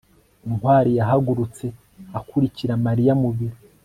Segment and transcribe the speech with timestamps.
[0.49, 1.65] ntwali yarahagurutse
[2.19, 3.57] akurikira mariya mu biro